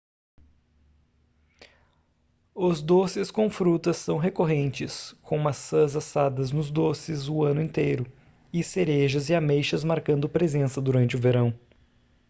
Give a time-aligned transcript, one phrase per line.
[2.55, 8.11] os doces com frutas são recorrentes com maçãs assadas nos doces o ano inteiro
[8.51, 11.53] e cerejas e ameixas marcando presença durante o verão